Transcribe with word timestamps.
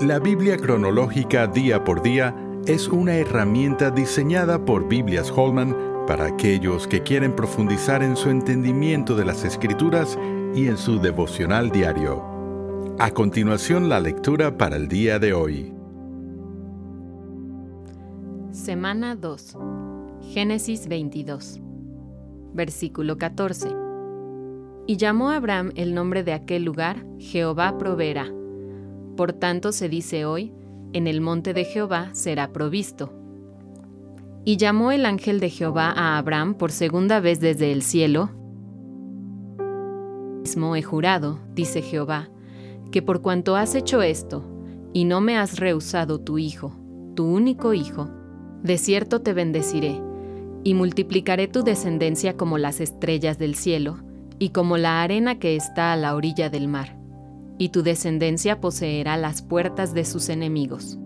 La 0.00 0.20
Biblia 0.20 0.56
cronológica 0.56 1.48
día 1.48 1.82
por 1.82 2.02
día 2.02 2.32
es 2.66 2.86
una 2.86 3.16
herramienta 3.16 3.90
diseñada 3.90 4.64
por 4.64 4.86
Biblias 4.86 5.32
Holman 5.34 5.76
para 6.06 6.26
aquellos 6.26 6.86
que 6.86 7.02
quieren 7.02 7.34
profundizar 7.34 8.04
en 8.04 8.14
su 8.14 8.30
entendimiento 8.30 9.16
de 9.16 9.24
las 9.24 9.44
escrituras 9.44 10.16
y 10.54 10.68
en 10.68 10.76
su 10.76 11.00
devocional 11.00 11.72
diario. 11.72 12.22
A 13.00 13.10
continuación 13.10 13.88
la 13.88 13.98
lectura 13.98 14.56
para 14.56 14.76
el 14.76 14.86
día 14.86 15.18
de 15.18 15.32
hoy. 15.32 15.74
Semana 18.52 19.16
2. 19.16 19.56
Génesis 20.32 20.86
22. 20.86 21.60
Versículo 22.54 23.18
14. 23.18 23.68
Y 24.86 24.96
llamó 24.96 25.30
Abraham 25.30 25.72
el 25.74 25.92
nombre 25.92 26.22
de 26.22 26.34
aquel 26.34 26.62
lugar, 26.62 27.04
Jehová 27.18 27.78
proveerá. 27.78 28.37
Por 29.18 29.32
tanto 29.32 29.72
se 29.72 29.88
dice 29.88 30.26
hoy, 30.26 30.52
en 30.92 31.08
el 31.08 31.20
monte 31.20 31.52
de 31.52 31.64
Jehová 31.64 32.10
será 32.12 32.52
provisto. 32.52 33.12
Y 34.44 34.58
llamó 34.58 34.92
el 34.92 35.04
ángel 35.04 35.40
de 35.40 35.50
Jehová 35.50 35.90
a 35.90 36.18
Abraham 36.18 36.54
por 36.54 36.70
segunda 36.70 37.18
vez 37.18 37.40
desde 37.40 37.72
el 37.72 37.82
cielo. 37.82 38.30
Mismo 40.42 40.76
he 40.76 40.82
jurado, 40.82 41.40
dice 41.52 41.82
Jehová, 41.82 42.28
que 42.92 43.02
por 43.02 43.20
cuanto 43.20 43.56
has 43.56 43.74
hecho 43.74 44.02
esto, 44.02 44.44
y 44.92 45.04
no 45.04 45.20
me 45.20 45.36
has 45.36 45.58
rehusado 45.58 46.20
tu 46.20 46.38
hijo, 46.38 46.76
tu 47.16 47.24
único 47.26 47.74
hijo, 47.74 48.08
de 48.62 48.78
cierto 48.78 49.20
te 49.20 49.32
bendeciré, 49.32 50.00
y 50.62 50.74
multiplicaré 50.74 51.48
tu 51.48 51.64
descendencia 51.64 52.36
como 52.36 52.56
las 52.56 52.78
estrellas 52.78 53.36
del 53.36 53.56
cielo, 53.56 53.98
y 54.38 54.50
como 54.50 54.76
la 54.76 55.02
arena 55.02 55.40
que 55.40 55.56
está 55.56 55.92
a 55.92 55.96
la 55.96 56.14
orilla 56.14 56.50
del 56.50 56.68
mar, 56.68 56.97
y 57.58 57.70
tu 57.70 57.82
descendencia 57.82 58.60
poseerá 58.60 59.16
las 59.16 59.42
puertas 59.42 59.92
de 59.92 60.04
sus 60.04 60.28
enemigos. 60.28 60.98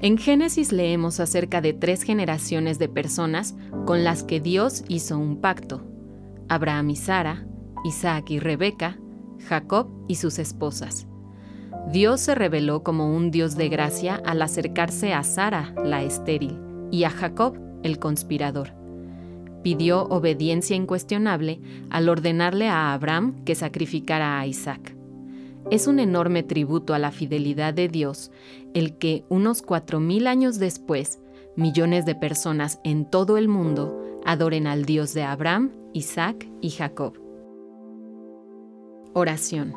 En 0.00 0.18
Génesis 0.18 0.70
leemos 0.70 1.18
acerca 1.18 1.60
de 1.60 1.72
tres 1.72 2.02
generaciones 2.02 2.78
de 2.78 2.88
personas 2.88 3.54
con 3.86 4.04
las 4.04 4.22
que 4.22 4.40
Dios 4.40 4.84
hizo 4.88 5.18
un 5.18 5.40
pacto, 5.40 5.82
Abraham 6.48 6.90
y 6.90 6.96
Sara, 6.96 7.46
Isaac 7.84 8.30
y 8.30 8.38
Rebeca, 8.38 8.98
Jacob 9.48 9.88
y 10.08 10.16
sus 10.16 10.38
esposas. 10.38 11.06
Dios 11.90 12.20
se 12.20 12.34
reveló 12.34 12.82
como 12.82 13.14
un 13.14 13.30
Dios 13.30 13.56
de 13.56 13.68
gracia 13.68 14.20
al 14.24 14.42
acercarse 14.42 15.12
a 15.12 15.22
Sara, 15.22 15.74
la 15.84 16.02
estéril, 16.02 16.58
y 16.90 17.04
a 17.04 17.10
Jacob, 17.10 17.58
el 17.82 17.98
conspirador 17.98 18.83
pidió 19.64 20.04
obediencia 20.04 20.76
incuestionable 20.76 21.58
al 21.90 22.08
ordenarle 22.10 22.68
a 22.68 22.92
Abraham 22.92 23.42
que 23.44 23.54
sacrificara 23.54 24.38
a 24.38 24.46
Isaac. 24.46 24.94
Es 25.70 25.86
un 25.86 25.98
enorme 25.98 26.42
tributo 26.42 26.92
a 26.92 26.98
la 26.98 27.10
fidelidad 27.10 27.72
de 27.72 27.88
Dios 27.88 28.30
el 28.74 28.98
que 28.98 29.24
unos 29.30 29.62
cuatro 29.62 30.00
mil 30.00 30.26
años 30.26 30.58
después, 30.58 31.20
millones 31.56 32.04
de 32.04 32.14
personas 32.14 32.78
en 32.84 33.10
todo 33.10 33.38
el 33.38 33.48
mundo 33.48 34.20
adoren 34.26 34.66
al 34.66 34.84
Dios 34.84 35.14
de 35.14 35.22
Abraham, 35.22 35.70
Isaac 35.94 36.46
y 36.60 36.68
Jacob. 36.68 37.18
Oración. 39.14 39.72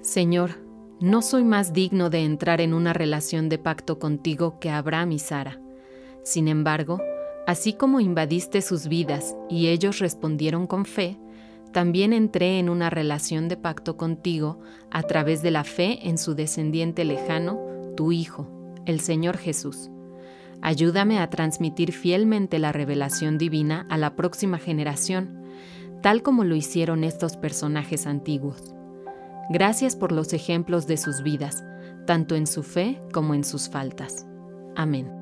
Señor, 0.00 0.60
no 1.00 1.22
soy 1.22 1.42
más 1.42 1.72
digno 1.72 2.08
de 2.08 2.24
entrar 2.24 2.60
en 2.60 2.72
una 2.72 2.92
relación 2.92 3.48
de 3.48 3.58
pacto 3.58 3.98
contigo 3.98 4.60
que 4.60 4.70
Abraham 4.70 5.12
y 5.12 5.18
Sara. 5.18 5.60
Sin 6.22 6.46
embargo, 6.46 7.00
Así 7.46 7.72
como 7.72 8.00
invadiste 8.00 8.62
sus 8.62 8.86
vidas 8.88 9.36
y 9.48 9.68
ellos 9.68 9.98
respondieron 9.98 10.66
con 10.66 10.84
fe, 10.84 11.18
también 11.72 12.12
entré 12.12 12.58
en 12.58 12.68
una 12.68 12.90
relación 12.90 13.48
de 13.48 13.56
pacto 13.56 13.96
contigo 13.96 14.60
a 14.90 15.02
través 15.02 15.42
de 15.42 15.50
la 15.50 15.64
fe 15.64 16.08
en 16.08 16.18
su 16.18 16.34
descendiente 16.34 17.04
lejano, 17.04 17.58
tu 17.96 18.12
Hijo, 18.12 18.46
el 18.86 19.00
Señor 19.00 19.38
Jesús. 19.38 19.90
Ayúdame 20.60 21.18
a 21.18 21.30
transmitir 21.30 21.92
fielmente 21.92 22.58
la 22.58 22.70
revelación 22.70 23.38
divina 23.38 23.86
a 23.90 23.96
la 23.96 24.14
próxima 24.14 24.58
generación, 24.58 25.42
tal 26.02 26.22
como 26.22 26.44
lo 26.44 26.54
hicieron 26.54 27.02
estos 27.02 27.36
personajes 27.36 28.06
antiguos. 28.06 28.74
Gracias 29.50 29.96
por 29.96 30.12
los 30.12 30.32
ejemplos 30.32 30.86
de 30.86 30.96
sus 30.96 31.22
vidas, 31.22 31.64
tanto 32.06 32.36
en 32.36 32.46
su 32.46 32.62
fe 32.62 33.02
como 33.12 33.34
en 33.34 33.44
sus 33.44 33.68
faltas. 33.68 34.26
Amén. 34.76 35.21